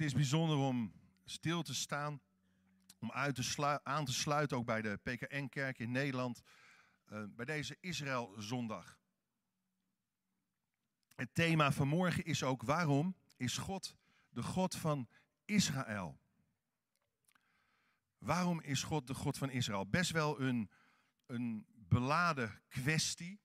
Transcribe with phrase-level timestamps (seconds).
[0.00, 0.92] Het is bijzonder om
[1.24, 2.20] stil te staan,
[2.98, 6.42] om uit te aan te sluiten, ook bij de PKN-kerk in Nederland,
[7.08, 8.98] uh, bij deze Israël-zondag.
[11.14, 13.96] Het thema van morgen is ook waarom is God
[14.28, 15.08] de God van
[15.44, 16.20] Israël?
[18.18, 19.86] Waarom is God de God van Israël?
[19.86, 20.70] Best wel een,
[21.26, 23.40] een beladen kwestie.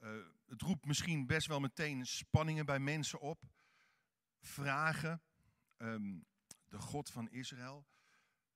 [0.00, 0.10] Uh,
[0.46, 3.42] het roept misschien best wel meteen spanningen bij mensen op.
[4.40, 5.20] Vragen.
[5.76, 6.26] Um,
[6.68, 7.86] de God van Israël.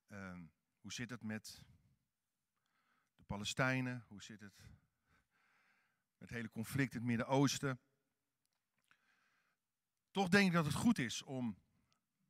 [0.09, 1.65] Um, hoe zit het met
[3.15, 4.05] de Palestijnen?
[4.09, 4.57] Hoe zit het
[6.19, 7.81] met het hele conflict in het Midden-Oosten?
[10.11, 11.59] Toch denk ik dat het goed is om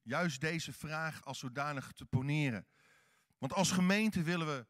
[0.02, 2.66] juist deze vraag als zodanig te poneren.
[3.38, 4.66] Want als gemeente willen we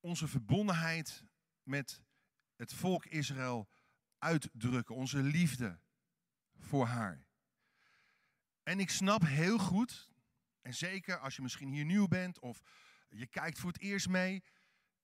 [0.00, 1.24] onze verbondenheid
[1.62, 2.02] met
[2.56, 3.68] het volk Israël
[4.18, 5.80] uitdrukken, onze liefde
[6.58, 7.28] voor haar.
[8.70, 10.10] En ik snap heel goed,
[10.62, 12.62] en zeker als je misschien hier nieuw bent of
[13.08, 14.44] je kijkt voor het eerst mee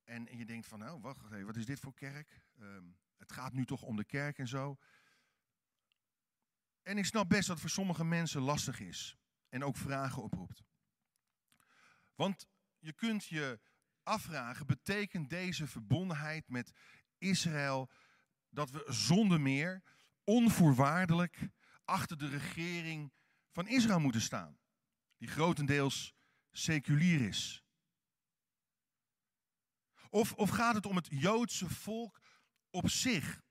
[0.04, 2.42] en, je denkt van, nou wacht wat is dit voor kerk?
[2.60, 4.76] Um, het gaat nu toch om de kerk en zo.
[6.82, 9.16] En ik snap best dat het voor sommige mensen lastig is
[9.48, 10.64] en ook vragen oproept.
[12.14, 12.46] Want
[12.78, 13.60] je kunt je
[14.02, 16.72] afvragen, betekent deze verbondenheid met
[17.18, 17.90] Israël
[18.48, 19.82] dat we zonder meer
[20.24, 21.48] onvoorwaardelijk
[21.84, 23.14] achter de regering
[23.56, 24.58] van Israël moeten staan,
[25.16, 26.14] die grotendeels
[26.50, 27.64] seculier is?
[30.10, 32.20] Of, of gaat het om het Joodse volk
[32.70, 33.42] op zich,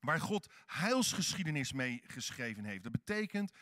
[0.00, 2.82] waar God heilsgeschiedenis mee geschreven heeft?
[2.82, 3.52] Dat betekent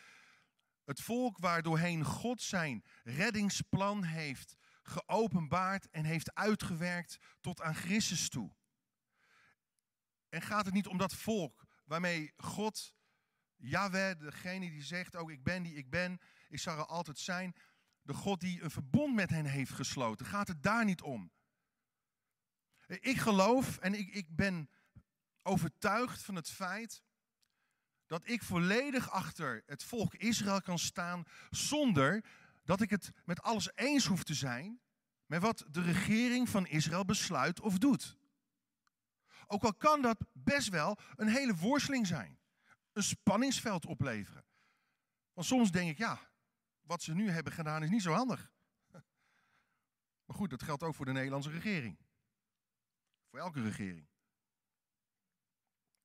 [0.84, 8.56] het volk waardoorheen God zijn reddingsplan heeft geopenbaard en heeft uitgewerkt tot aan Christus toe.
[10.28, 12.94] En gaat het niet om dat volk waarmee God,
[13.62, 17.54] Yahweh, degene die zegt, ook ik ben die ik ben, ik zal er altijd zijn,
[18.02, 20.26] de God die een verbond met hen heeft gesloten.
[20.26, 21.32] Gaat het daar niet om?
[22.86, 24.70] Ik geloof en ik, ik ben
[25.42, 27.02] overtuigd van het feit
[28.06, 32.24] dat ik volledig achter het volk Israël kan staan zonder
[32.64, 34.80] dat ik het met alles eens hoef te zijn
[35.26, 38.16] met wat de regering van Israël besluit of doet.
[39.46, 42.38] Ook al kan dat best wel een hele worsteling zijn,
[42.92, 44.44] een spanningsveld opleveren.
[45.32, 46.30] Want soms denk ik, ja,
[46.80, 48.53] wat ze nu hebben gedaan is niet zo handig.
[50.25, 51.98] Maar goed, dat geldt ook voor de Nederlandse regering.
[53.30, 54.08] Voor elke regering.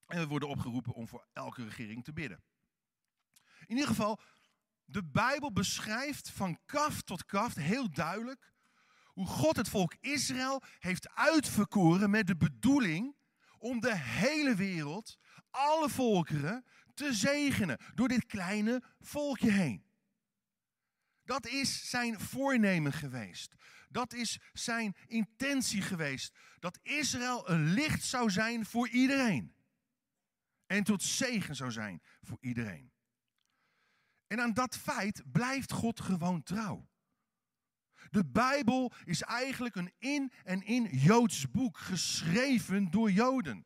[0.06, 2.44] En we worden opgeroepen om voor elke regering te bidden.
[3.59, 4.19] In ieder geval,
[4.86, 8.54] de Bijbel beschrijft van kaf tot kaf heel duidelijk
[9.18, 13.16] hoe God het volk Israël heeft uitverkoren met de bedoeling
[13.58, 15.18] om de hele wereld,
[15.57, 19.85] alle volkeren, te zegenen door dit kleine volkje heen.
[21.23, 23.56] Dat is zijn voornemen geweest.
[23.90, 26.34] Dat is zijn intentie geweest.
[26.59, 29.56] Dat Israël een licht zou zijn voor iedereen.
[30.66, 32.91] En tot zegen zou zijn voor iedereen.
[34.28, 36.89] En aan dat feit blijft God gewoon trouw.
[38.09, 43.66] De Bijbel is eigenlijk een in en in Joods boek, geschreven door Joden.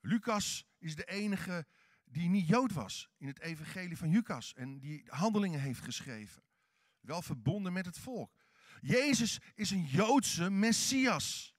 [0.00, 1.66] Lucas is de enige
[2.04, 6.42] die niet Jood was in het evangelie van Lucas en die handelingen heeft geschreven.
[7.00, 8.32] Wel verbonden met het volk.
[8.80, 11.56] Jezus is een Joodse Messias.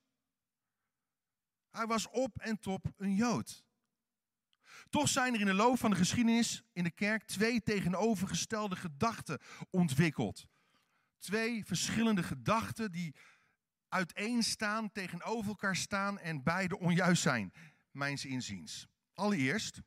[1.70, 3.64] Hij was op en top een Jood.
[4.90, 9.40] Toch zijn er in de loop van de geschiedenis in de kerk twee tegenovergestelde gedachten
[9.70, 10.48] ontwikkeld.
[11.18, 13.16] Twee verschillende gedachten die
[13.90, 17.54] uiteenstaan, tegenover elkaar staan en beide onjuist zijn,
[17.92, 18.88] mijns inziens.
[19.16, 19.82] Allereerst,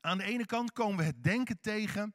[0.00, 2.14] aan de ene kant komen we het denken tegen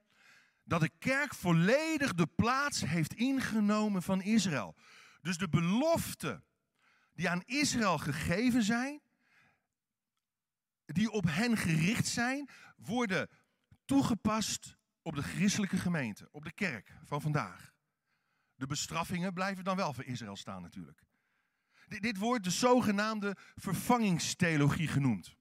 [0.64, 4.76] dat de kerk volledig de plaats heeft ingenomen van Israël.
[5.22, 6.46] Dus de beloften
[7.14, 9.02] die aan Israël gegeven zijn,
[10.86, 13.30] die op hen gericht zijn, worden
[13.86, 17.74] toegepast op de christelijke gemeente, op de kerk van vandaag.
[18.56, 21.02] De bestraffingen blijven dan wel voor Israël staan natuurlijk.
[21.88, 25.36] Dit wordt de zogenaamde vervangingstheologie genoemd.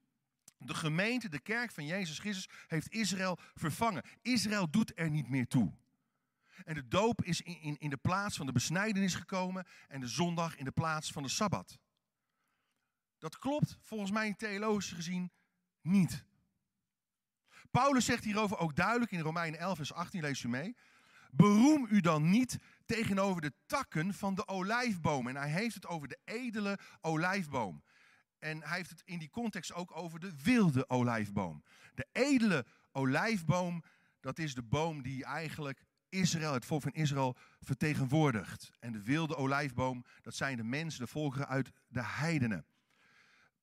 [0.59, 4.03] De gemeente, de kerk van Jezus Christus, heeft Israël vervangen.
[4.23, 5.73] Israël doet er niet meer toe.
[6.65, 10.09] En de doop is in, in, in de plaats van de besnijdenis gekomen en de
[10.09, 11.79] zondag in de plaats van de Sabbat.
[13.19, 15.31] Dat klopt volgens mij theologisch gezien
[15.81, 16.25] niet.
[17.71, 20.77] Paulus zegt hierover ook duidelijk in Romeinen 11, vers 18, lees u mee.
[21.31, 25.29] Beroem u dan niet tegenover de takken van de olijfboom.
[25.29, 27.83] En hij heeft het over de edele olijfboom.
[28.39, 31.63] En hij heeft het in die context ook over de wilde olijfboom.
[31.95, 33.83] De edele olijfboom,
[34.21, 38.71] dat is de boom die eigenlijk Israël, het volk van Israël, vertegenwoordigt.
[38.79, 42.67] En de wilde olijfboom, dat zijn de mensen, de volkeren uit de heidenen.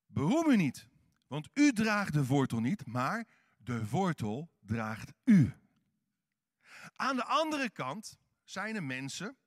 [0.06, 0.88] Beroem u niet,
[1.28, 3.28] want u draagt de wortel niet, maar
[3.58, 5.54] de wortel draagt u.
[6.96, 9.38] Aan de andere kant zijn er mensen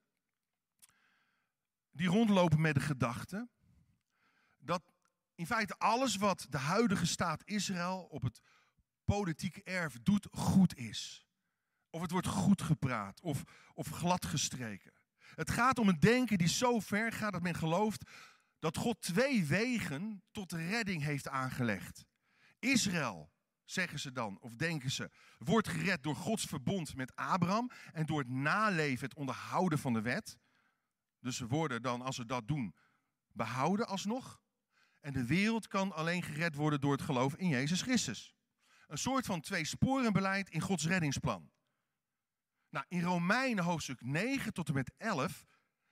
[1.90, 3.48] die rondlopen met de gedachte
[4.58, 4.92] dat
[5.34, 8.40] in feite alles wat de huidige staat Israël op het
[9.04, 11.26] politieke erf doet, goed is.
[11.90, 13.42] Of het wordt goed gepraat of,
[13.74, 14.92] of glad gestreken.
[15.18, 18.10] Het gaat om een denken die zo ver gaat dat men gelooft
[18.58, 22.04] dat God twee wegen tot redding heeft aangelegd.
[22.58, 23.30] Israël,
[23.66, 28.18] zeggen ze dan, of denken ze, wordt gered door Gods verbond met Abraham en door
[28.18, 30.38] het naleven, het onderhouden van de wet.
[31.20, 32.74] Dus ze worden dan, als ze dat doen,
[33.32, 34.40] behouden alsnog.
[35.00, 38.34] En de wereld kan alleen gered worden door het geloof in Jezus Christus.
[38.86, 41.50] Een soort van twee sporenbeleid in Gods reddingsplan.
[42.70, 45.44] Nou, in Romeinen hoofdstuk 9 tot en met 11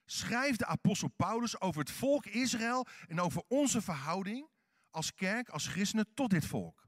[0.05, 4.49] schrijft de apostel Paulus over het volk Israël en over onze verhouding
[4.91, 6.83] als kerk, als christenen tot dit volk.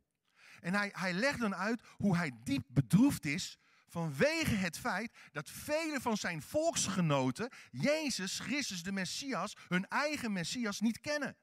[0.67, 3.59] En hij, hij legt dan uit hoe hij diep bedroefd is
[3.89, 10.81] vanwege het feit dat vele van zijn volksgenoten Jezus Christus de Messias, hun eigen Messias,
[10.81, 11.37] niet kennen.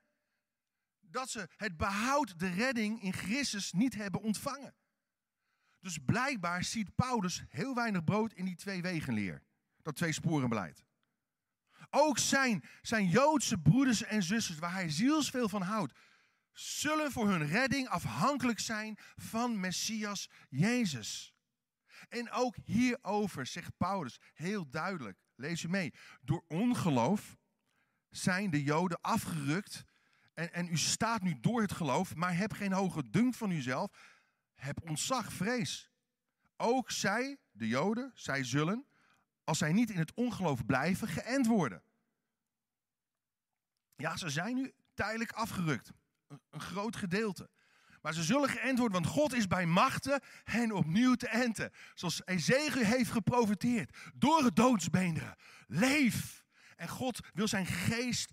[0.99, 4.75] Dat ze het behoud, de redding in Christus niet hebben ontvangen.
[5.79, 9.43] Dus blijkbaar ziet Paulus heel weinig brood in die twee wegenleer.
[9.81, 10.83] Dat twee sporenbeleid.
[11.89, 15.93] Ook zijn, zijn Joodse broeders en zusters, waar hij zielsveel van houdt,
[16.53, 21.33] zullen voor hun redding afhankelijk zijn van Messias Jezus.
[22.09, 27.37] En ook hierover zegt Paulus heel duidelijk, lees u mee, door ongeloof
[28.09, 29.83] zijn de Joden afgerukt
[30.33, 33.91] en, en u staat nu door het geloof, maar heb geen hoge dunk van uzelf,
[34.55, 35.91] heb ontzag, vrees.
[36.57, 38.85] Ook zij, de Joden, zij zullen,
[39.43, 41.83] als zij niet in het ongeloof blijven, geënt worden.
[43.95, 45.91] Ja, ze zijn nu tijdelijk afgerukt.
[46.49, 47.49] Een, groot gedeelte.
[48.01, 51.71] Maar ze zullen geënt worden, want God is bij machten hen opnieuw te enten.
[51.93, 53.97] Zoals Ezekiel heeft geprofiteerd.
[54.15, 55.35] Door het doodsbeenderen.
[55.67, 56.45] Leef.
[56.75, 58.31] En God wil zijn geest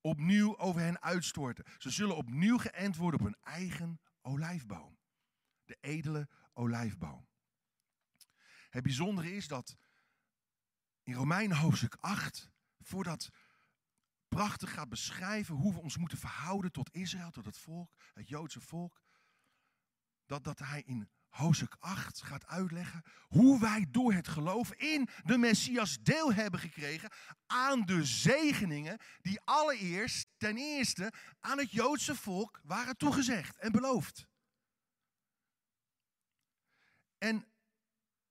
[0.00, 1.64] opnieuw over hen uitstorten.
[1.78, 4.98] Ze zullen opnieuw geënt worden op hun eigen olijfboom.
[5.64, 7.28] De edele olijfboom.
[8.70, 9.76] Het bijzondere is dat
[11.02, 12.50] in Romeinen hoofdstuk 8,
[12.80, 13.28] voordat
[14.34, 18.60] prachtig gaat beschrijven hoe we ons moeten verhouden tot Israël, tot het volk, het Joodse
[18.60, 19.00] volk,
[20.26, 25.38] dat, dat hij in hoofdstuk 8 gaat uitleggen hoe wij door het geloof in de
[25.38, 27.10] Messias deel hebben gekregen
[27.46, 34.26] aan de zegeningen die allereerst ten eerste aan het Joodse volk waren toegezegd en beloofd.
[37.18, 37.46] En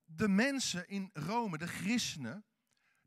[0.04, 2.44] de mensen in Rome, de christenen,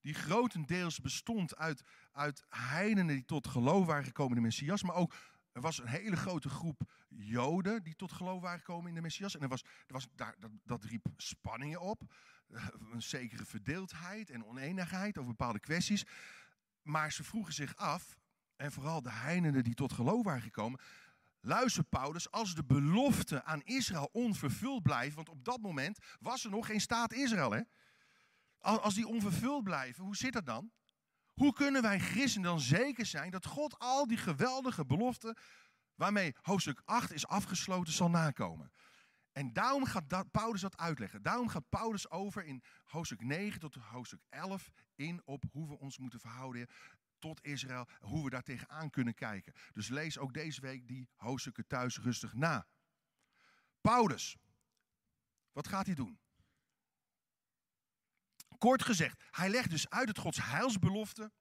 [0.06, 4.96] die grotendeels bestond uit, uit heidenen die tot geloof waren gekomen in de Messias, maar
[4.96, 5.15] ook
[5.51, 9.36] er was een hele grote groep Joden die tot geloof waren gekomen in de Messias.
[9.36, 12.01] En er was, er was, daar, dat, dat riep spanningen op,
[12.91, 16.06] een zekere verdeeldheid en oneenigheid over bepaalde kwesties.
[16.82, 18.20] Maar ze vroegen zich af,
[18.56, 20.80] en vooral de heidenen die tot geloof waren gekomen,
[21.41, 26.50] Luister Paulus, als de belofte aan Israël onvervuld blijft, want op dat moment was er
[26.50, 27.51] nog geen staat Israël.
[27.51, 27.62] Hè?
[28.65, 30.72] Als die onvervuld blijven, hoe zit dat dan?
[31.34, 35.38] Hoe kunnen wij christenen dan zeker zijn dat God al die geweldige beloften,
[35.95, 38.72] waarmee hoofdstuk 8 is afgesloten, zal nakomen?
[39.31, 41.22] En daarom gaat Paulus dat uitleggen.
[41.22, 45.98] Daarom gaat Paulus over in hoofdstuk 9 tot hoofdstuk 11 in op hoe we ons
[45.98, 46.67] moeten verhouden
[47.19, 49.53] tot Israël, hoe we daar tegenaan kunnen kijken.
[49.74, 52.67] Dus lees ook deze week die hoofdstukken thuis rustig na.
[53.81, 54.38] Paulus,
[55.51, 56.19] wat gaat hij doen?
[58.65, 61.31] Kort gezegd, hij legt dus uit dat Gods heilsbelofte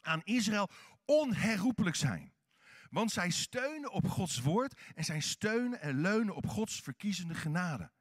[0.00, 0.70] aan Israël
[1.04, 2.34] onherroepelijk zijn.
[2.90, 7.92] Want zij steunen op Gods woord en zij steunen en leunen op Gods verkiezende genade.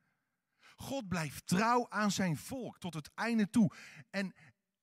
[0.76, 3.72] God blijft trouw aan zijn volk tot het einde toe.
[4.10, 4.36] En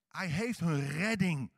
[0.08, 1.52] hij heeft hun redding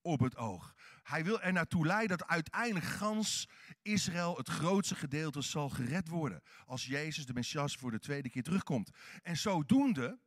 [0.00, 0.74] op het oog.
[1.02, 3.48] Hij wil er naartoe leiden dat uiteindelijk gans
[3.82, 6.42] Israël, het grootste gedeelte, zal gered worden.
[6.64, 8.90] Als Jezus, de Messias, voor de tweede keer terugkomt.
[9.22, 10.18] En zodoende,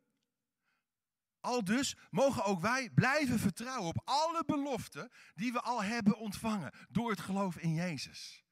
[1.41, 6.73] al dus, mogen ook wij blijven vertrouwen op alle beloften die we al hebben ontvangen
[6.89, 8.45] door het geloof in Jezus.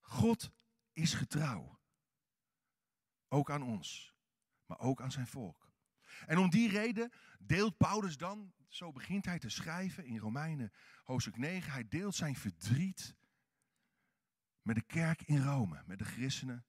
[0.00, 0.50] God
[0.92, 1.80] is getrouw.
[3.28, 4.14] Ook aan ons,
[4.66, 5.70] maar ook aan zijn volk.
[6.26, 10.72] En om die reden deelt Paulus dan zo begint hij te schrijven in Romeinen
[11.04, 11.72] hoofdstuk 9.
[11.72, 13.16] Hij deelt zijn verdriet
[14.62, 16.66] met de kerk in Rome, met de christenen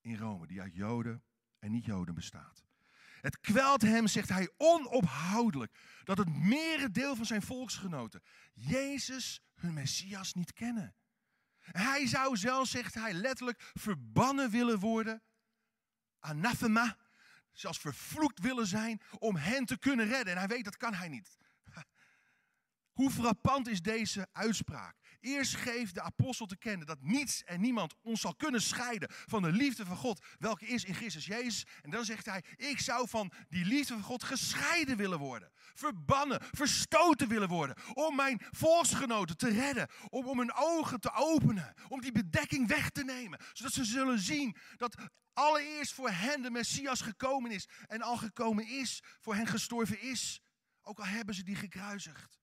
[0.00, 1.24] in Rome, die uit Joden
[1.58, 2.64] en niet-Joden bestaat.
[3.20, 10.34] Het kwelt hem, zegt hij, onophoudelijk dat het merendeel van zijn volksgenoten Jezus, hun Messias,
[10.34, 10.94] niet kennen.
[11.58, 15.22] Hij zou zelfs, zegt hij, letterlijk verbannen willen worden,
[16.18, 16.96] anathema,
[17.52, 20.32] zelfs vervloekt willen zijn om hen te kunnen redden.
[20.32, 21.36] En hij weet dat kan hij niet.
[22.98, 24.96] Hoe frappant is deze uitspraak?
[25.26, 29.42] Eerst geeft de apostel te kennen dat niets en niemand ons zal kunnen scheiden van
[29.42, 31.66] de liefde van God, welke is in Christus Jezus.
[31.82, 35.50] En dan zegt hij, ik zou van die liefde van God gescheiden willen worden.
[35.74, 37.76] Verbannen, verstoten willen worden.
[37.94, 39.88] Om mijn volksgenoten te redden.
[40.08, 41.74] Om, om hun ogen te openen.
[41.88, 43.40] Om die bedekking weg te nemen.
[43.52, 44.94] Zodat ze zullen zien dat
[45.32, 47.68] allereerst voor hen de Messias gekomen is.
[47.86, 50.40] En al gekomen is, voor hen gestorven is.
[50.82, 52.38] Ook al hebben ze die gekruisigd.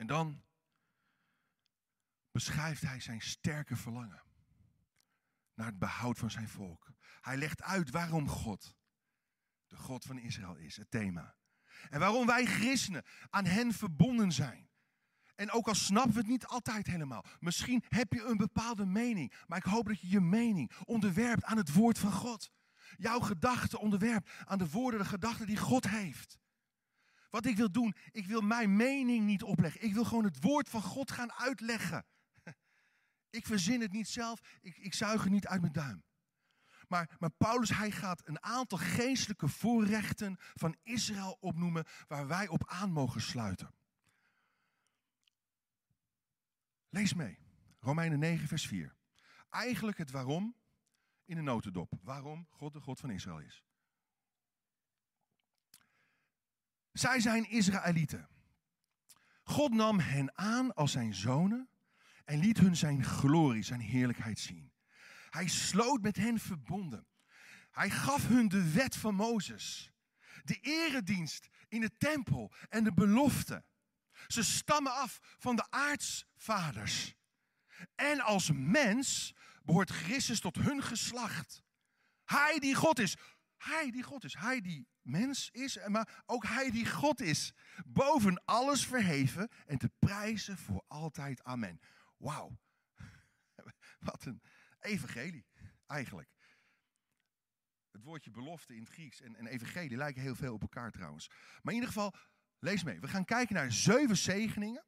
[0.00, 0.42] En dan
[2.30, 4.22] beschrijft hij zijn sterke verlangen
[5.54, 6.92] naar het behoud van zijn volk.
[7.20, 8.76] Hij legt uit waarom God
[9.66, 11.36] de God van Israël is, het thema.
[11.88, 14.70] En waarom wij christenen aan hen verbonden zijn.
[15.34, 17.24] En ook al snappen we het niet altijd helemaal.
[17.38, 19.32] Misschien heb je een bepaalde mening.
[19.46, 22.50] Maar ik hoop dat je je mening onderwerpt aan het woord van God.
[22.96, 26.38] Jouw gedachten onderwerpt aan de woorden, de gedachten die God heeft.
[27.30, 29.82] Wat ik wil doen, ik wil mijn mening niet opleggen.
[29.82, 32.04] Ik wil gewoon het woord van God gaan uitleggen.
[33.30, 36.04] Ik verzin het niet zelf, ik, ik zuig het niet uit mijn duim.
[36.88, 42.66] Maar, maar Paulus, hij gaat een aantal geestelijke voorrechten van Israël opnoemen waar wij op
[42.66, 43.74] aan mogen sluiten.
[46.88, 47.38] Lees mee,
[47.78, 48.96] Romeinen 9, vers 4.
[49.48, 50.56] Eigenlijk het waarom
[51.24, 51.92] in een notendop.
[52.02, 53.64] Waarom God de God van Israël is.
[57.00, 58.28] Zij zijn Israëlieten.
[59.42, 61.68] God nam hen aan als zijn zonen
[62.24, 64.72] en liet hun zijn glorie, zijn heerlijkheid zien.
[65.30, 67.06] Hij sloot met hen verbonden.
[67.70, 69.92] Hij gaf hun de wet van Mozes,
[70.44, 73.64] de eredienst in de tempel en de belofte.
[74.26, 77.14] Ze stammen af van de aartsvaders.
[77.94, 81.62] En als mens behoort Christus tot hun geslacht.
[82.24, 83.16] Hij die God is.
[83.56, 84.34] Hij die God is.
[84.34, 87.54] Hij die mens is, maar ook hij die God is.
[87.86, 91.42] Boven alles verheven en te prijzen voor altijd.
[91.42, 91.80] Amen.
[92.16, 92.58] Wauw.
[93.98, 94.42] Wat een
[94.80, 95.46] evangelie,
[95.86, 96.28] eigenlijk.
[97.90, 101.28] Het woordje belofte in het Grieks en, en evangelie lijken heel veel op elkaar trouwens.
[101.28, 102.14] Maar in ieder geval,
[102.58, 103.00] lees mee.
[103.00, 104.84] We gaan kijken naar zeven zegeningen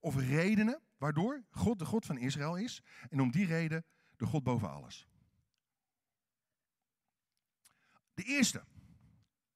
[0.00, 2.82] of redenen waardoor God de God van Israël is.
[3.08, 3.84] En om die reden
[4.16, 5.08] de God boven alles.
[8.14, 8.64] De eerste,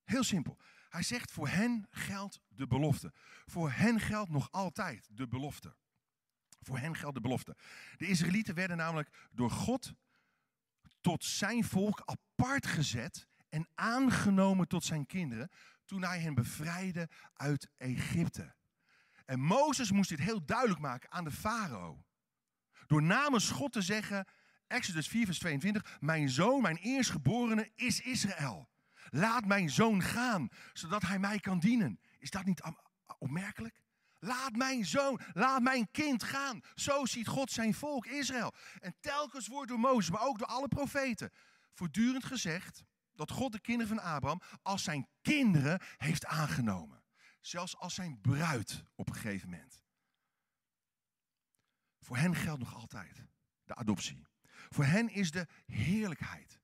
[0.04, 0.58] heel simpel.
[0.88, 3.12] Hij zegt, voor hen geldt de belofte.
[3.46, 5.74] Voor hen geldt nog altijd de belofte.
[6.60, 7.56] Voor hen geldt de belofte.
[7.96, 9.92] De Israëlieten werden namelijk door God
[11.00, 15.50] tot zijn volk apart gezet en aangenomen tot zijn kinderen
[15.84, 18.54] toen hij hen bevrijdde uit Egypte.
[19.24, 22.04] En Mozes moest dit heel duidelijk maken aan de farao.
[22.86, 24.26] Door namens God te zeggen,
[24.66, 28.68] Exodus 4 vers 22, mijn zoon, mijn eerstgeborene is Israël.
[29.10, 32.00] Laat mijn zoon gaan, zodat hij mij kan dienen.
[32.18, 32.62] Is dat niet
[33.18, 33.82] opmerkelijk?
[34.18, 36.60] Laat mijn zoon, laat mijn kind gaan.
[36.74, 38.54] Zo ziet God zijn volk Israël.
[38.80, 41.30] En telkens wordt door Mozes, maar ook door alle profeten,
[41.72, 42.84] voortdurend gezegd
[43.14, 47.02] dat God de kinderen van Abraham als zijn kinderen heeft aangenomen.
[47.40, 49.82] Zelfs als zijn bruid op een gegeven moment.
[52.00, 53.26] Voor hen geldt nog altijd
[53.64, 54.26] de adoptie.
[54.68, 56.60] Voor hen is de heerlijkheid.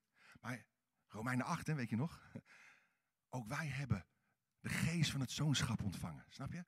[1.11, 2.21] Romeinen 8, weet je nog?
[3.29, 4.05] Ook wij hebben
[4.59, 6.25] de geest van het zoonschap ontvangen.
[6.29, 6.63] Snap je?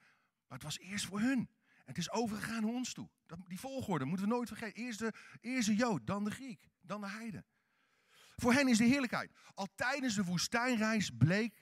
[0.47, 1.49] Maar het was eerst voor hun.
[1.85, 3.09] Het is overgegaan naar ons toe.
[3.47, 4.83] die volgorde moeten we nooit vergeten.
[4.83, 7.45] Eerst de, eerst Jood, dan de Griek, dan de Heide.
[8.35, 9.31] Voor hen is de heerlijkheid.
[9.53, 11.61] Al tijdens de woestijnreis bleek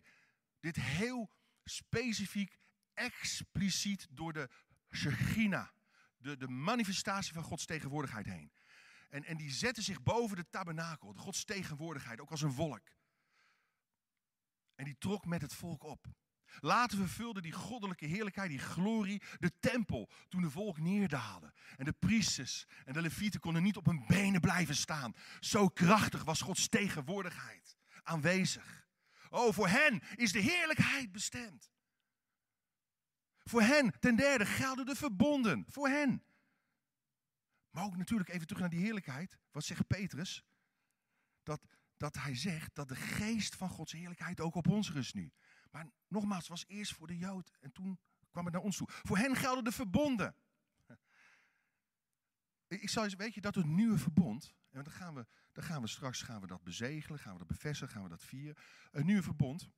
[0.60, 1.32] dit heel
[1.64, 2.58] specifiek,
[2.94, 4.50] expliciet door de
[4.96, 5.74] Shechina,
[6.18, 8.52] de, de manifestatie van Gods tegenwoordigheid heen.
[9.12, 12.90] En, en die zetten zich boven de tabernakel, de Gods tegenwoordigheid, ook als een wolk.
[14.76, 16.06] En die trok met het volk op.
[16.60, 21.54] Later vervulde die goddelijke heerlijkheid, die glorie, de tempel toen de volk neerdaalde.
[21.78, 25.16] En de priesters en de levieten konden niet op hun benen blijven staan.
[25.40, 28.88] Zo krachtig was Gods tegenwoordigheid aanwezig.
[29.30, 31.72] Oh, voor hen is de heerlijkheid bestemd.
[33.44, 35.66] Voor hen, ten derde, gelden de verbonden.
[35.70, 36.24] Voor hen.
[37.72, 39.38] Maar ook natuurlijk even terug naar die heerlijkheid.
[39.52, 40.44] Wat zegt Petrus?
[41.44, 41.62] Dat,
[41.98, 45.32] dat hij zegt dat de geest van Gods heerlijkheid ook op ons rust nu.
[45.72, 48.00] Maar nogmaals, was eerst voor de Jood en toen
[48.32, 48.88] kwam het naar ons toe.
[48.92, 50.36] Voor hen gelden de verbonden.
[52.68, 55.82] ik zal eens, weet je, dat het nieuwe verbond, en dan gaan we, dan gaan
[55.82, 58.64] we straks gaan we dat bezegelen, gaan we dat bevestigen, gaan we dat vieren.
[58.92, 59.70] Een nieuwe verbond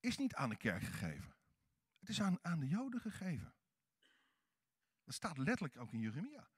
[0.00, 1.34] is niet aan de kerk gegeven.
[1.98, 3.54] Het is aan, aan de Joden gegeven.
[5.04, 6.48] Dat staat letterlijk ook in Jeremia.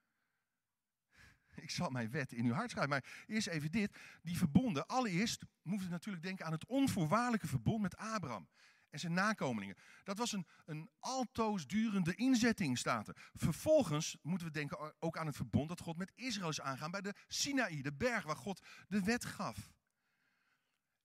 [1.54, 2.90] Ik zal mijn wet in uw hart schrijven.
[2.90, 3.98] Maar eerst even dit.
[4.22, 4.86] Die verbonden.
[4.86, 8.48] Allereerst moeten we natuurlijk denken aan het onvoorwaardelijke verbond met Abraham
[8.90, 9.76] en zijn nakomelingen.
[10.04, 13.30] Dat was een, een altoos durende inzetting, staat er.
[13.32, 17.00] Vervolgens moeten we denken ook aan het verbond dat God met Israël is aangaan bij
[17.00, 19.72] de Sinaï, de berg waar God de wet gaf.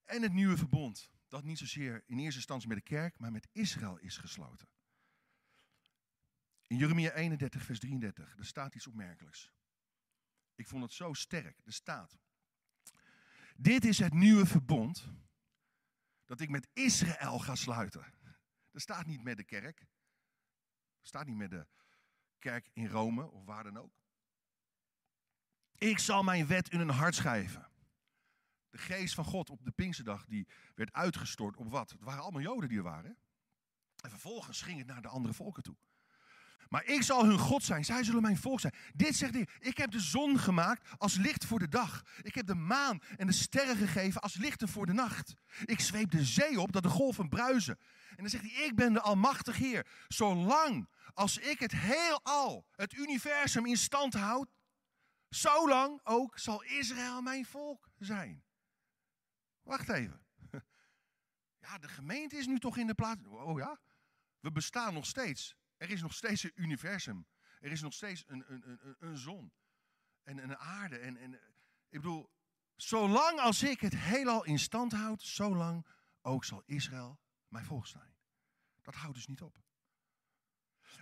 [0.03, 3.47] En het nieuwe verbond, dat niet zozeer in eerste instantie met de kerk, maar met
[3.51, 4.67] Israël is gesloten.
[6.71, 9.51] In Jeremia 31, vers 33, er staat iets opmerkelijks.
[10.55, 11.61] Ik vond het zo sterk.
[11.65, 12.17] Er staat:
[13.55, 15.07] Dit is het nieuwe verbond
[16.25, 18.13] dat ik met Israël ga sluiten.
[18.71, 19.79] Er staat niet met de kerk.
[19.79, 21.67] Er staat niet met de
[22.39, 24.01] kerk in Rome of waar dan ook.
[25.75, 27.71] Ik zal mijn wet in hun hart schrijven.
[28.69, 31.89] De geest van God op de Pinksterdag die werd uitgestort op wat?
[31.89, 33.17] Het waren allemaal Joden die er waren.
[34.03, 35.77] En vervolgens ging het naar de andere volken toe.
[36.71, 38.73] Maar ik zal hun God zijn, zij zullen mijn volk zijn.
[38.93, 42.03] Dit zegt hij, ik heb de zon gemaakt als licht voor de dag.
[42.21, 45.33] Ik heb de maan en de sterren gegeven als lichten voor de nacht.
[45.65, 47.79] Ik zweep de zee op dat de golven bruisen.
[48.09, 49.87] En dan zegt hij, ik ben de almachtige Heer.
[50.07, 54.49] Zolang als ik het heelal, het universum in stand houd,
[55.29, 58.43] zolang ook zal Israël mijn volk zijn.
[59.61, 60.21] Wacht even.
[61.59, 63.21] Ja, de gemeente is nu toch in de plaats.
[63.27, 63.79] Oh ja,
[64.39, 65.55] we bestaan nog steeds.
[65.81, 67.27] Er is nog steeds een universum.
[67.59, 69.53] Er is nog steeds een, een, een, een zon.
[70.23, 70.97] En een aarde.
[70.97, 71.33] En, en,
[71.89, 72.29] ik bedoel,
[72.75, 75.87] zolang als ik het heelal in stand houd, zolang
[76.21, 78.15] ook zal Israël mijn volk zijn.
[78.81, 79.63] Dat houdt dus niet op.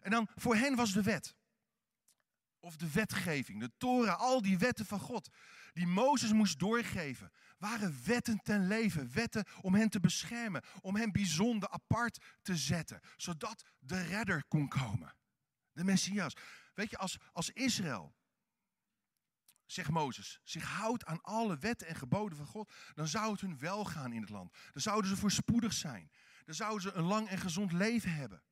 [0.02, 1.36] En dan, voor hen was de wet.
[2.60, 5.30] Of de wetgeving, de Torah, al die wetten van God.
[5.74, 7.32] Die Mozes moest doorgeven.
[7.58, 9.14] Waren wetten ten leven.
[9.14, 10.64] Wetten om hen te beschermen.
[10.82, 13.00] Om hen bijzonder apart te zetten.
[13.18, 15.16] Zodat de redder kon komen.
[15.72, 16.34] De Messias.
[16.74, 18.16] Weet je, als, als Israël,
[19.66, 23.60] zegt Mozes, zich houdt aan alle wetten en geboden van God, dan zou het hun
[23.60, 24.54] wel gaan in het land.
[24.72, 26.12] Dan zouden ze voorspoedig zijn.
[26.46, 28.44] Dan zouden ze een lang en gezond leven hebben.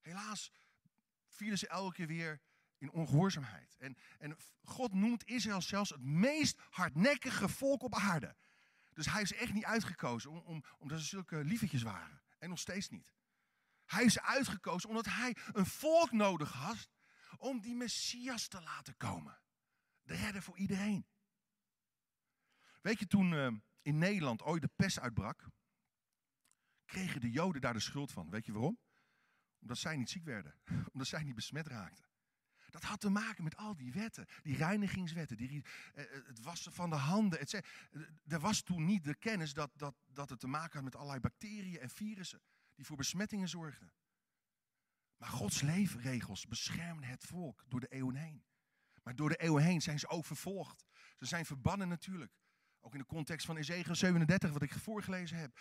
[0.00, 0.52] Helaas
[1.28, 2.40] vielen ze elke keer weer
[2.80, 3.76] in ongehoorzaamheid.
[3.78, 8.36] En, en God noemt Israël zelfs het meest hardnekkige volk op aarde.
[8.92, 12.22] Dus hij is echt niet uitgekozen om, om, omdat ze zulke lievertjes waren.
[12.38, 13.12] En nog steeds niet.
[13.84, 16.88] Hij is uitgekozen omdat hij een volk nodig had
[17.36, 19.40] om die Messias te laten komen.
[20.02, 21.06] De redder voor iedereen.
[22.80, 23.50] Weet je, toen uh,
[23.82, 25.48] in Nederland ooit de pest uitbrak,
[26.84, 28.30] kregen de Joden daar de schuld van.
[28.30, 28.78] Weet je waarom?
[29.60, 30.60] Omdat zij niet ziek werden.
[30.92, 32.09] Omdat zij niet besmet raakten.
[32.72, 36.72] Dat had te maken met al die wetten, die reinigingswetten, die, eh, eh, het wassen
[36.72, 37.40] van de handen.
[37.40, 37.54] etc.
[38.26, 41.20] Er was toen niet de kennis dat, dat, dat het te maken had met allerlei
[41.20, 42.40] bacteriën en virussen
[42.74, 43.92] die voor besmettingen zorgden.
[45.16, 48.44] Maar Gods leefregels beschermen het volk door de eeuwen heen.
[49.02, 50.84] Maar door de eeuwen heen zijn ze ook vervolgd.
[51.18, 52.32] Ze zijn verbannen natuurlijk.
[52.80, 55.60] Ook in de context van Ezekiel 37, wat ik voorgelezen heb.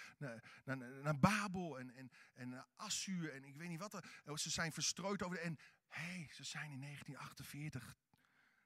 [0.65, 4.05] Naar, Babel en, en, en Assur en ik weet niet wat.
[4.35, 5.41] Ze zijn verstrooid over de...
[5.41, 5.57] En
[5.89, 7.97] hey, ze zijn in 1948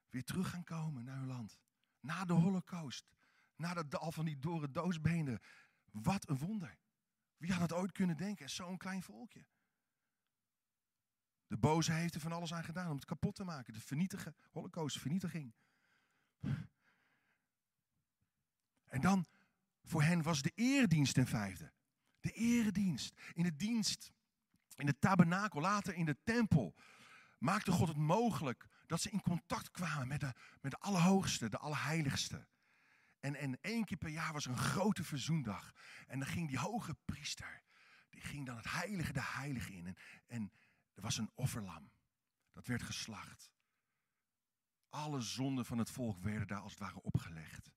[0.09, 1.59] weer terug gaan komen naar hun land.
[1.99, 3.12] Na de holocaust.
[3.55, 5.39] Na dat dal van die dore doosbenen.
[5.91, 6.77] Wat een wonder.
[7.38, 8.49] Wie had het ooit kunnen denken?
[8.49, 9.45] Zo'n klein volkje.
[11.47, 13.73] De boze heeft er van alles aan gedaan om het kapot te maken.
[13.73, 15.53] De vernietigen, holocaust, vernietiging.
[18.86, 19.27] En dan,
[19.83, 21.73] voor hen was de eredienst ten vijfde.
[22.19, 23.21] De eredienst.
[23.33, 24.12] In de dienst,
[24.75, 26.75] in de tabernakel, later in de tempel
[27.43, 31.58] maakte God het mogelijk dat ze in contact kwamen met de, met de Allerhoogste, de
[31.58, 32.47] Allerheiligste.
[33.19, 35.73] En, en één keer per jaar was er een grote verzoendag.
[36.08, 37.63] En dan ging die hoge priester,
[38.10, 39.88] die ging dan het heilige de heilige in.
[39.88, 39.95] En,
[40.27, 40.51] en
[40.93, 41.91] er was een offerlam.
[42.51, 43.51] Dat werd geslacht.
[44.89, 47.71] Alle zonden van het volk werden daar als het ware opgelegd.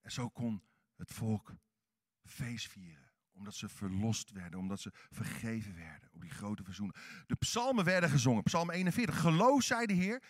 [0.00, 0.64] En zo kon
[0.96, 1.54] het volk
[2.22, 6.98] feest vieren omdat ze verlost werden, omdat ze vergeven werden op die grote verzoening.
[7.26, 8.42] De psalmen werden gezongen.
[8.42, 9.20] Psalm 41.
[9.20, 10.22] Geloof, zei de Heer.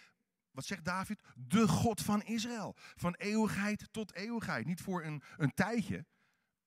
[0.50, 1.20] Wat zegt David?
[1.36, 2.76] De God van Israël.
[2.76, 4.66] Van eeuwigheid tot eeuwigheid.
[4.66, 6.06] Niet voor een, een tijdje,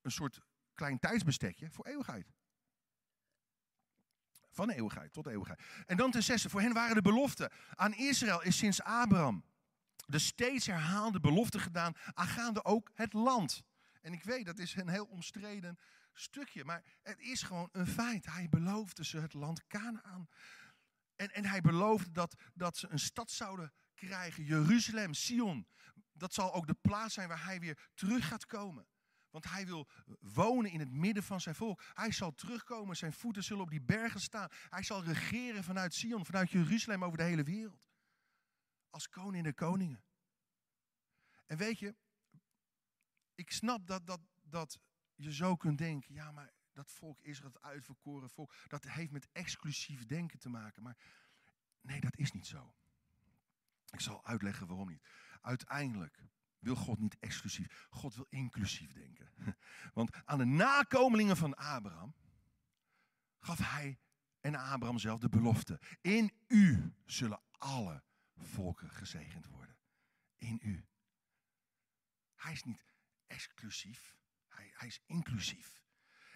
[0.02, 0.40] een soort
[0.74, 2.34] klein tijdsbestekje, voor eeuwigheid.
[4.50, 5.62] Van eeuwigheid tot eeuwigheid.
[5.86, 7.52] En dan ten zesde, voor hen waren de beloften.
[7.70, 9.44] Aan Israël is sinds Abraham
[10.06, 13.64] de steeds herhaalde belofte gedaan, aangaande ook het land.
[14.02, 15.78] En ik weet, dat is een heel omstreden
[16.20, 16.66] stukje.
[16.66, 18.26] Maar het is gewoon een feit.
[18.26, 20.28] Hij beloofde ze het land Canaan.
[21.16, 25.68] En, en hij beloofde dat, dat ze een stad zouden krijgen, Jeruzalem, Sion.
[26.12, 28.88] Dat zal ook de plaats zijn waar hij weer terug gaat komen.
[29.30, 31.84] Want hij wil wonen in het midden van zijn volk.
[31.94, 34.50] Hij zal terugkomen, zijn voeten zullen op die bergen staan.
[34.70, 37.90] Hij zal regeren vanuit Sion, vanuit Jeruzalem over de hele wereld.
[38.90, 40.04] Als koning der koningen.
[41.46, 41.96] En weet je,
[43.36, 44.80] ik snap dat, dat, dat
[45.16, 46.14] je zo kunt denken.
[46.14, 50.84] Ja, maar dat volk Israël, het uitverkoren volk, dat heeft met exclusief denken te maken.
[50.84, 50.98] Maar
[51.82, 52.76] nee, dat is niet zo.
[53.92, 55.08] Ik zal uitleggen waarom niet.
[55.42, 56.24] Uiteindelijk
[56.60, 57.88] wil God niet exclusief.
[57.90, 59.34] God wil inclusief denken.
[59.94, 62.16] Want aan de nakomelingen van Abraham
[63.40, 64.00] gaf hij
[64.40, 65.82] en Abraham zelf de belofte.
[66.02, 68.04] In u zullen alle
[68.36, 69.78] volken gezegend worden.
[70.36, 70.86] In u.
[72.36, 72.86] Hij is niet
[73.28, 74.16] exclusief,
[74.56, 75.84] hij, is inclusief.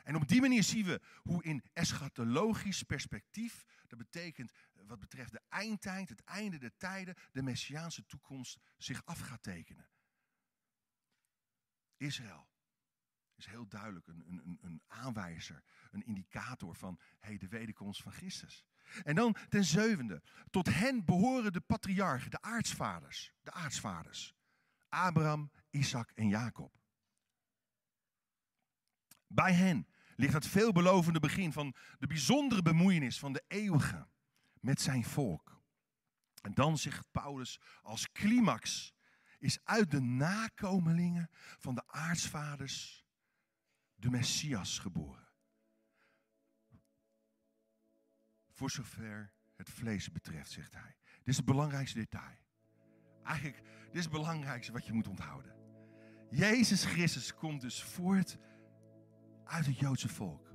[0.04, 5.42] En op die manier zien we hoe in eschatologisch perspectief, dat betekent wat betreft de
[5.50, 9.90] eindtijd, het einde der tijden, de messiaanse toekomst zich af gaat tekenen.
[11.98, 12.48] Israël
[13.36, 18.66] is heel duidelijk een, een, een aanwijzer, een indicator van hey, de wederkomst van Christus.
[19.04, 24.36] En dan ten zevende, tot hen behoren de patriarchen, de aartsvaders, de aartsvaders.
[24.90, 26.79] Abraham, Isaac en Jacob.
[29.32, 34.08] Bij hen ligt het veelbelovende begin van de bijzondere bemoeienis van de eeuwige
[34.60, 35.62] met zijn volk.
[36.42, 38.94] En dan zegt Paulus als climax
[39.40, 43.06] is uit de nakomelingen van de aartsvaders
[43.96, 45.28] de Messias geboren.
[48.52, 50.96] Voor zover het vlees betreft, zegt hij.
[51.18, 52.38] Dit is het belangrijkste detail.
[53.24, 55.56] Eigenlijk, dit is het belangrijkste wat je moet onthouden.
[56.30, 58.38] Jezus Christus komt dus voort
[59.50, 60.48] uit het Joodse volk.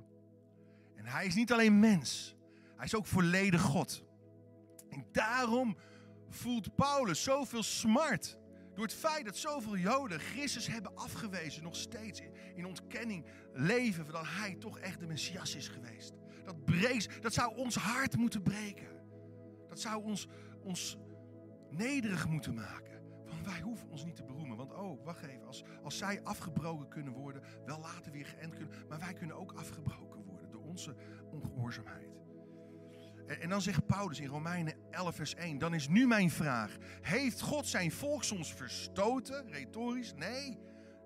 [0.95, 2.35] En hij is niet alleen mens,
[2.75, 4.03] hij is ook volledig God.
[4.89, 5.77] En daarom
[6.29, 8.37] voelt Paulus zoveel smart
[8.73, 12.21] door het feit dat zoveel Joden Christus hebben afgewezen, nog steeds
[12.55, 16.13] in ontkenning leven dat hij toch echt de Messias is geweest.
[16.43, 18.87] Dat, breekt, dat zou ons hart moeten breken.
[19.67, 20.27] Dat zou ons,
[20.63, 20.97] ons
[21.69, 22.94] nederig moeten maken.
[23.45, 24.57] Wij hoeven ons niet te beroemen.
[24.57, 25.47] Want oh, wacht even.
[25.47, 28.73] Als, als zij afgebroken kunnen worden, wel later weer geënt kunnen.
[28.89, 30.95] Maar wij kunnen ook afgebroken worden door onze
[31.31, 32.15] ongehoorzaamheid.
[33.27, 35.57] En, en dan zegt Paulus in Romeinen 11, vers 1.
[35.57, 36.77] Dan is nu mijn vraag.
[37.01, 39.49] Heeft God zijn volk soms verstoten?
[39.49, 40.13] Retorisch?
[40.13, 40.59] Nee.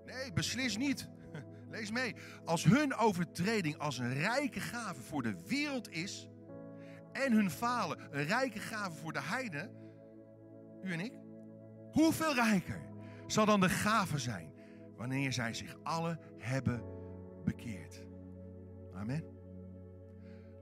[0.04, 1.08] Nee, beslis niet.
[1.70, 2.14] Lees mee.
[2.44, 6.28] Als hun overtreding als een rijke gave voor de wereld is.
[7.12, 9.70] En hun falen een rijke gave voor de heiden.
[10.82, 11.12] U en ik.
[11.92, 12.80] Hoeveel rijker
[13.26, 14.52] zal dan de gave zijn
[14.96, 16.84] wanneer zij zich alle hebben
[17.44, 18.06] bekeerd?
[18.94, 19.24] Amen.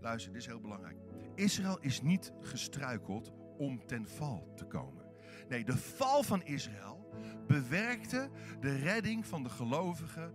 [0.00, 0.96] Luister, dit is heel belangrijk.
[1.34, 5.04] Israël is niet gestruikeld om ten val te komen.
[5.48, 7.10] Nee, de val van Israël
[7.46, 10.34] bewerkte de redding van de gelovigen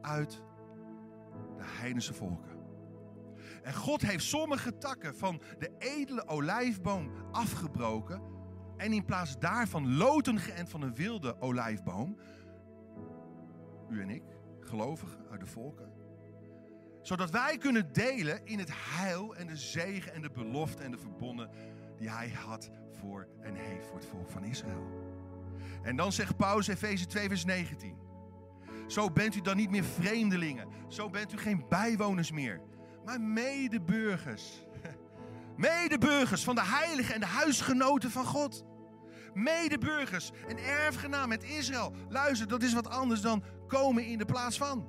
[0.00, 0.42] uit
[1.56, 2.52] de heidense volken.
[3.62, 8.33] En God heeft sommige takken van de edele olijfboom afgebroken
[8.76, 12.16] en in plaats daarvan loten geënt van een wilde olijfboom.
[13.90, 14.22] U en ik,
[14.60, 15.92] gelovigen uit de volken.
[17.02, 20.98] Zodat wij kunnen delen in het heil en de zegen en de belofte en de
[20.98, 21.50] verbonden
[21.96, 25.12] die hij had voor en heeft voor het volk van Israël.
[25.82, 27.96] En dan zegt Paulus Efeze 2 vers 19.
[28.86, 30.68] Zo bent u dan niet meer vreemdelingen.
[30.88, 32.60] Zo bent u geen bijwoners meer.
[33.04, 34.66] Maar medeburgers.
[35.56, 38.64] Medeburgers van de heiligen en de huisgenoten van God.
[39.34, 41.92] Medeburgers en erfgenaam met Israël.
[42.08, 44.88] Luister, dat is wat anders dan komen in de plaats van.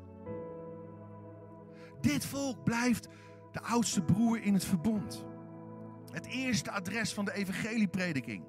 [2.01, 3.07] Dit volk blijft
[3.51, 5.25] de oudste broer in het verbond.
[6.11, 8.43] Het eerste adres van de evangelieprediking.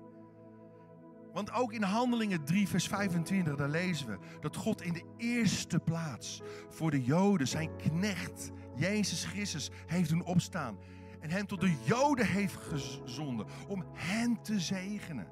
[1.32, 5.78] Want ook in Handelingen 3, vers 25, daar lezen we dat God in de eerste
[5.78, 10.78] plaats voor de Joden zijn knecht, Jezus Christus, heeft doen opstaan.
[11.20, 15.26] En hem tot de Joden heeft gezonden om hen te zegenen.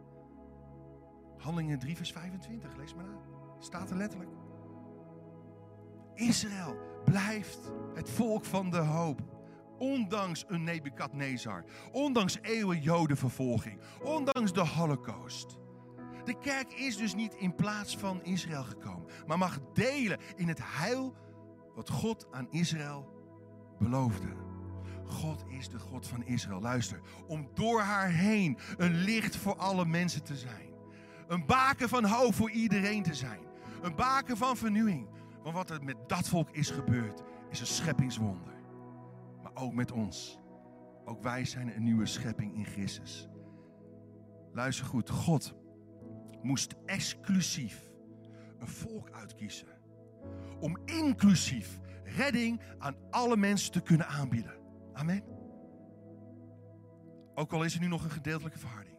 [1.39, 3.19] Handelingen 3, vers 25, lees maar na.
[3.59, 4.31] Staat er letterlijk.
[6.15, 9.21] Israël blijft het volk van de hoop.
[9.79, 11.65] Ondanks een Nebukadnezar.
[11.93, 13.81] Ondanks eeuwen Jodenvervolging.
[14.03, 15.59] Ondanks de Holocaust.
[16.25, 20.61] De kerk is dus niet in plaats van Israël gekomen, maar mag delen in het
[20.63, 21.15] heil
[21.75, 23.09] wat God aan Israël
[23.79, 24.44] beloofde.
[25.07, 26.61] God is de God van Israël.
[26.61, 30.69] Luister, om door haar heen een licht voor alle mensen te zijn.
[31.29, 33.41] Een baken van hoop voor iedereen te zijn.
[33.83, 35.09] Een baken van vernieuwing.
[35.43, 38.55] Want wat er met dat volk is gebeurd, is een scheppingswonder.
[39.43, 40.39] Maar ook met ons.
[41.05, 43.29] Ook wij zijn een nieuwe schepping in Christus.
[44.53, 45.55] Luister goed, God
[46.43, 47.91] moest exclusief
[48.59, 49.69] een volk uitkiezen.
[50.61, 54.64] Om inclusief redding aan alle mensen te kunnen aanbieden.
[54.95, 55.23] Amen.
[57.35, 58.99] Ook al is er nu nog een gedeeltelijke verharding.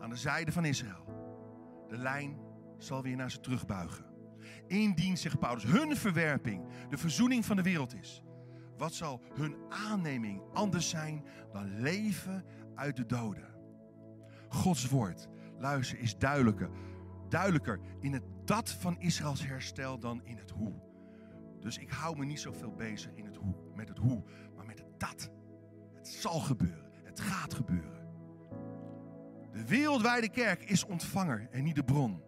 [0.00, 1.04] Aan de zijde van Israël.
[1.88, 2.38] De lijn
[2.78, 4.04] zal weer naar ze terugbuigen.
[4.66, 8.22] Indien, zegt Paulus, hun verwerping de verzoening van de wereld is.
[8.76, 13.54] Wat zal hun aanneming anders zijn dan leven uit de doden?
[14.48, 16.70] Gods woord, luister, is duidelijker,
[17.28, 20.74] duidelijker in het dat van Israëls herstel dan in het hoe.
[21.60, 24.24] Dus ik hou me niet zoveel bezig in het hoe, met het hoe,
[25.00, 25.30] dat.
[25.94, 28.08] Het zal gebeuren, het gaat gebeuren.
[29.52, 32.22] De wereldwijde kerk is ontvanger en niet de bron.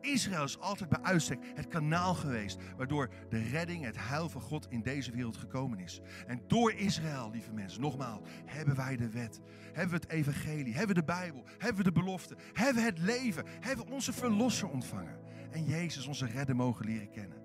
[0.00, 4.66] Israël is altijd bij uitstek het kanaal geweest waardoor de redding, het heil van God
[4.70, 6.00] in deze wereld gekomen is.
[6.26, 9.40] En door Israël, lieve mensen, nogmaals, hebben wij de wet,
[9.72, 12.98] hebben we het evangelie, hebben we de Bijbel, hebben we de belofte, hebben we het
[12.98, 15.18] leven, hebben we onze verlosser ontvangen.
[15.50, 17.41] En Jezus, onze redder, mogen leren kennen.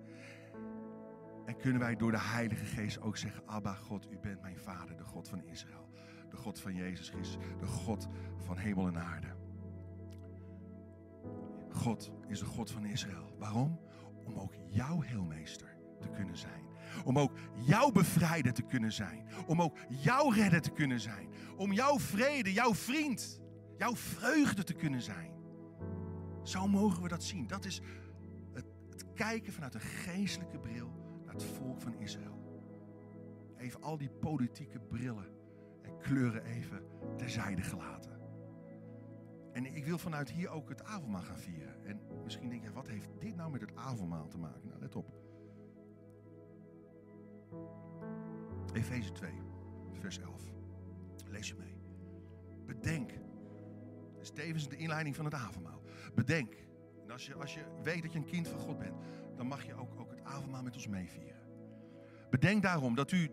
[1.58, 4.98] En kunnen wij door de Heilige Geest ook zeggen, Abba God, u bent mijn Vader,
[4.98, 5.90] de God van Israël.
[6.30, 9.28] De God van Jezus Christus, de God van hemel en aarde.
[11.70, 13.36] God is de God van Israël.
[13.40, 13.80] Waarom?
[14.26, 16.64] Om ook jouw heelmeester te kunnen zijn.
[17.04, 19.26] Om ook jouw bevrijder te kunnen zijn.
[19.48, 21.30] Om ook jouw redder te kunnen zijn.
[21.56, 23.42] Om jouw vrede, jouw vriend,
[23.78, 25.32] jouw vreugde te kunnen zijn.
[26.44, 27.48] Zo mogen we dat zien.
[27.48, 27.82] Dat is
[28.54, 31.06] het, het kijken vanuit een geestelijke bril
[31.38, 32.36] het volk van Israël.
[33.58, 35.28] Even al die politieke brillen
[35.82, 36.84] en kleuren even
[37.18, 38.20] terzijde gelaten.
[39.54, 41.86] En ik wil vanuit hier ook het avondmaal gaan vieren.
[41.86, 44.68] En misschien denk je, wat heeft dit nou met het avondmaal te maken?
[44.68, 45.12] Nou, let op.
[48.74, 49.32] Efeze 2,
[49.92, 50.42] vers 11.
[51.28, 51.76] Lees je mee.
[52.66, 53.10] Bedenk.
[54.14, 55.82] Dat is tevens de inleiding van het avondmaal.
[56.16, 56.54] Bedenk.
[57.04, 58.96] En als je, als je weet dat je een kind van God bent,
[59.36, 61.42] dan mag je ook, ook avondmaal met ons meevieren.
[62.30, 63.32] Bedenk daarom dat u,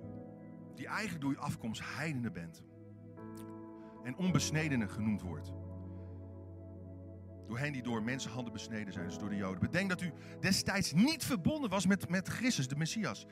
[0.75, 2.65] die eigen door uw afkomst heidenen bent.
[4.03, 5.53] En onbesnedenen genoemd wordt.
[7.47, 9.61] Door hen die door mensenhanden besneden zijn, dus door de Joden.
[9.61, 13.27] Bedenk dat u destijds niet verbonden was met, met Christus, de Messias.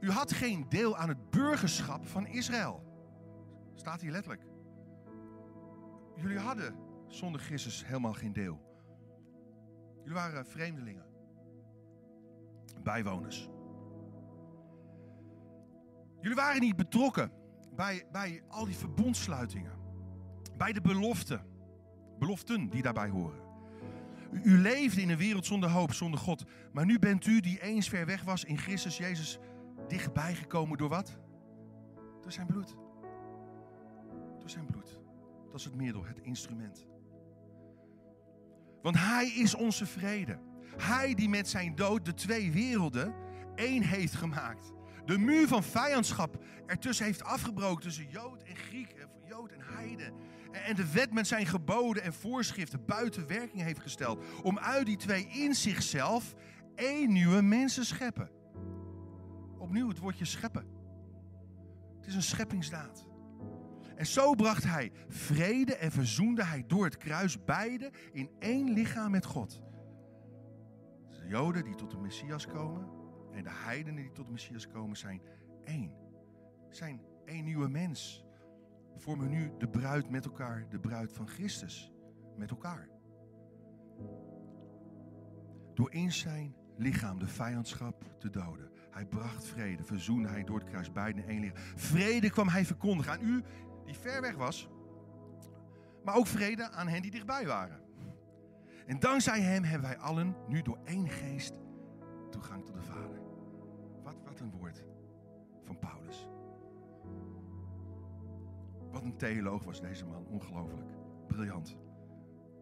[0.00, 2.82] U had geen deel aan het burgerschap van Israël.
[3.74, 4.42] Staat hier letterlijk.
[6.16, 8.60] Jullie hadden zonder Christus helemaal geen deel.
[9.98, 11.11] Jullie waren vreemdelingen.
[12.82, 13.50] Bijwoners.
[16.20, 17.32] Jullie waren niet betrokken
[17.76, 19.72] bij, bij al die verbondsluitingen.
[20.56, 21.44] Bij de beloften.
[22.18, 23.40] Beloften die daarbij horen.
[24.32, 26.44] U leefde in een wereld zonder hoop, zonder God.
[26.72, 29.38] Maar nu bent u, die eens ver weg was, in Christus Jezus
[29.88, 31.18] dichtbij gekomen door wat?
[32.22, 32.76] Door zijn bloed.
[34.38, 34.98] Door zijn bloed.
[35.50, 36.86] Dat is het middel, het instrument.
[38.82, 40.38] Want Hij is onze vrede.
[40.76, 43.14] Hij die met zijn dood de twee werelden
[43.54, 44.72] één heeft gemaakt.
[45.04, 50.12] De muur van vijandschap ertussen heeft afgebroken tussen Jood en Griek, Jood en Heide.
[50.52, 54.24] En de wet met zijn geboden en voorschriften buiten werking heeft gesteld.
[54.42, 56.34] Om uit die twee in zichzelf
[56.74, 58.30] één nieuwe mens te scheppen.
[59.58, 60.66] Opnieuw het woordje scheppen.
[61.96, 63.06] Het is een scheppingsdaad.
[63.96, 69.10] En zo bracht hij vrede en verzoende hij door het kruis beide in één lichaam
[69.10, 69.60] met God.
[71.22, 72.88] De Joden die tot de Messias komen
[73.32, 75.22] en de heidenen die tot de Messias komen zijn
[75.64, 75.94] één.
[76.70, 78.24] Zijn één nieuwe mens.
[78.96, 81.92] Vormen nu de bruid met elkaar, de bruid van Christus
[82.36, 82.88] met elkaar.
[85.74, 88.70] Door in zijn lichaam de vijandschap te doden.
[88.90, 91.62] Hij bracht vrede, verzoende hij door het kruis beiden één lichaam.
[91.76, 93.42] Vrede kwam hij verkondigen aan u
[93.84, 94.68] die ver weg was,
[96.04, 97.81] maar ook vrede aan hen die dichtbij waren.
[98.92, 101.58] En dankzij hem hebben wij allen nu door één geest
[102.30, 103.20] toegang tot de Vader.
[104.02, 104.84] Wat, wat een woord
[105.64, 106.28] van Paulus.
[108.90, 110.90] Wat een theoloog was deze man, ongelooflijk.
[111.26, 111.76] Briljant.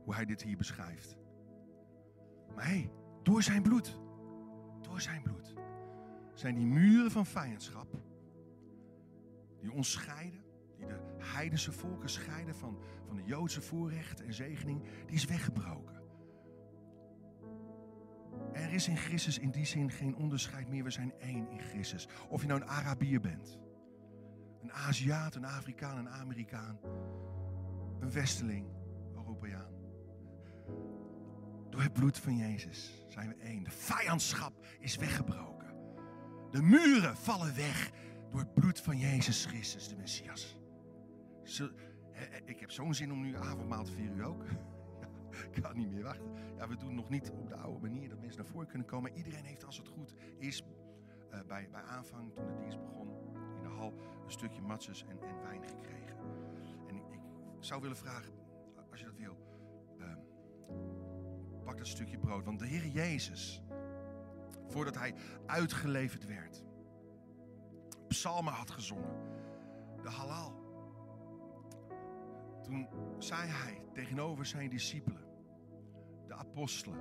[0.04, 1.16] Hoe hij dit hier beschrijft.
[2.54, 2.90] Maar hé, hey,
[3.22, 3.98] door zijn bloed,
[4.80, 5.54] door zijn bloed,
[6.34, 8.02] zijn die muren van vijandschap,
[9.60, 10.44] die ons scheiden,
[10.76, 15.89] die de heidense volken scheiden van, van de Joodse voorrechten en zegening, die is weggebroken.
[18.52, 20.84] Er is in Christus in die zin geen onderscheid meer.
[20.84, 22.08] We zijn één in Christus.
[22.28, 23.58] Of je nou een Arabier bent,
[24.62, 26.78] een Aziat, een Afrikaan, een Amerikaan,
[28.00, 28.66] een Westeling,
[29.14, 29.72] Europeaan.
[31.70, 33.62] Door het bloed van Jezus zijn we één.
[33.62, 35.74] De vijandschap is weggebroken.
[36.50, 37.90] De muren vallen weg
[38.30, 40.56] door het bloed van Jezus Christus, de Messias.
[42.44, 44.44] Ik heb zo'n zin om nu avondmaal te vieren, u ook?
[45.52, 46.30] Ik kan niet meer wachten.
[46.56, 49.12] Ja, we doen nog niet op de oude manier dat mensen naar voren kunnen komen.
[49.12, 50.64] Iedereen heeft als het goed is
[51.30, 53.08] eh, bij, bij aanvang, toen de dienst begon,
[53.56, 56.16] in de hal een stukje matses en, en wijn gekregen.
[56.86, 57.20] En ik,
[57.58, 58.32] zou willen vragen,
[58.90, 59.36] als je dat wil,
[59.98, 60.18] ehm,
[61.64, 62.44] pak dat stukje brood.
[62.44, 63.62] Want de Heer Jezus,
[64.66, 65.14] voordat hij
[65.46, 66.64] uitgeleverd werd,
[68.08, 69.16] psalmen had gezongen,
[70.02, 70.58] de halal.
[72.62, 75.19] Toen zei hij tegenover zijn discipelen,
[76.40, 76.98] apostelen.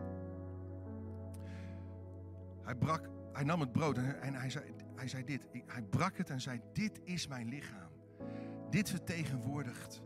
[2.61, 5.47] Hij, brak, hij nam het brood en, hij, zei, hij zei dit.
[5.65, 7.91] Hij brak het en zei, dit is mijn lichaam.
[8.69, 10.01] Dit vertegenwoordigt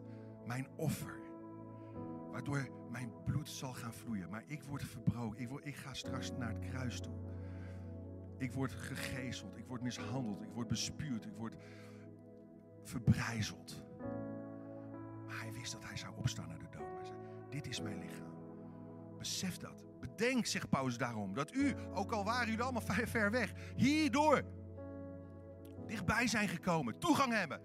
[0.46, 1.22] mijn offer.
[2.32, 4.30] Waardoor mijn bloed zal gaan vloeien.
[4.30, 5.64] Maar ik word verbroken.
[5.64, 7.14] Ik, ga straks naar het kruis toe.
[8.38, 9.58] Ik word gegezeld.
[9.58, 10.42] Ik word mishandeld.
[10.42, 11.26] Ik word bespuurd.
[11.26, 11.56] Ik word
[12.84, 13.84] verbrijzeld.
[15.26, 16.98] Maar hij wist dat hij zou opstaan naar de dood.
[16.98, 17.18] Hij zei,
[17.50, 18.33] dit is mijn lichaam.
[19.24, 19.84] Besef dat.
[20.00, 24.44] Bedenk, zegt Paulus daarom, dat u, ook al waren jullie allemaal ver, ver weg, hierdoor
[25.88, 27.62] dichtbij zijn gekomen, toegang hebben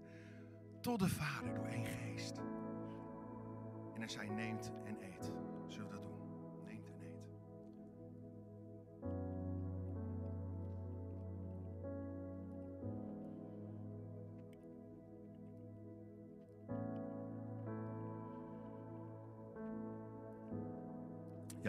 [0.80, 2.36] tot de Vader door één geest.
[3.94, 5.01] En hij zei, neemt en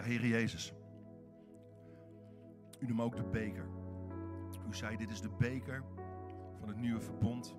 [0.04, 0.74] Heer Jezus.
[2.80, 3.68] U noemt ook de beker.
[4.68, 5.84] U zei, dit is de beker
[6.58, 7.56] van het nieuwe verbond.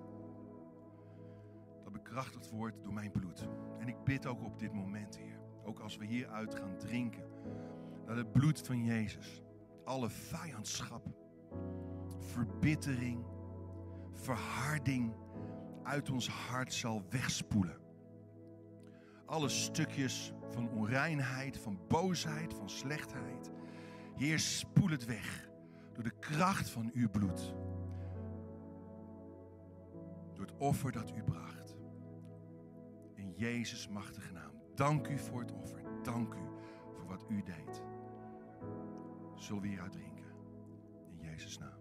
[1.82, 3.48] Dat bekrachtigd wordt door mijn bloed.
[3.78, 5.40] En ik bid ook op dit moment, Heer.
[5.64, 7.24] Ook als we hieruit gaan drinken.
[8.06, 9.42] Dat het bloed van Jezus
[9.86, 11.06] alle vijandschap,
[12.18, 13.24] verbittering,
[14.12, 15.14] verharding
[15.82, 17.85] uit ons hart zal wegspoelen.
[19.26, 23.50] Alle stukjes van onreinheid, van boosheid, van slechtheid.
[24.16, 25.48] Heer, spoel het weg
[25.92, 27.54] door de kracht van uw bloed.
[30.32, 31.76] Door het offer dat u bracht.
[33.14, 34.52] In Jezus' machtige naam.
[34.74, 35.80] Dank u voor het offer.
[36.02, 36.46] Dank u
[36.92, 37.82] voor wat u deed.
[39.34, 40.26] Zullen we hieruit drinken?
[41.08, 41.78] In Jezus' naam.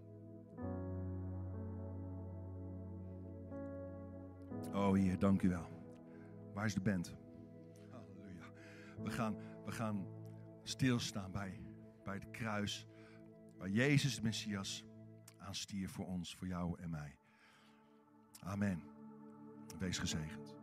[4.74, 5.70] Oh Heer, dank u wel.
[6.54, 7.16] Waar is de band?
[9.04, 10.08] We gaan, we gaan
[10.64, 11.62] stilstaan bij,
[12.04, 12.88] bij het kruis.
[13.58, 14.86] Waar Jezus de Messias
[15.38, 17.18] aanstierf voor ons, voor jou en mij.
[18.40, 18.84] Amen.
[19.80, 20.55] Wees gezegend.